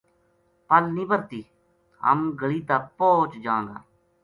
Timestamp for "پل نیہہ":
0.67-1.09